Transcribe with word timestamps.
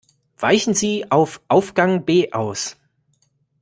Weichen 0.39 0.73
Sie 0.73 1.11
auf 1.11 1.41
Aufgang 1.47 2.05
B 2.05 2.31
aus. 2.31 2.75